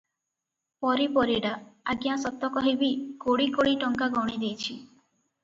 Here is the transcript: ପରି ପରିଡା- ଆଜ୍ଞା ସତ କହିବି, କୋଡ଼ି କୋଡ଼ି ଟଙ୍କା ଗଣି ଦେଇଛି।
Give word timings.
ପରି 0.85 1.03
ପରିଡା- 1.17 1.53
ଆଜ୍ଞା 1.93 2.15
ସତ 2.23 2.49
କହିବି, 2.57 2.91
କୋଡ଼ି 3.27 3.47
କୋଡ଼ି 3.59 3.77
ଟଙ୍କା 3.85 4.09
ଗଣି 4.19 4.41
ଦେଇଛି। 4.47 4.77